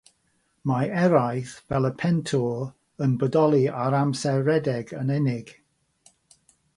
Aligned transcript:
Mae 0.69 0.87
eraill, 1.07 1.51
fel 1.73 1.87
y 1.89 1.91
pentwr, 2.03 2.63
yn 3.07 3.13
bodoli 3.23 3.61
ar 3.85 3.97
amser 3.99 4.41
rhedeg 4.47 4.95
yn 5.03 5.13
unig. 5.17 5.53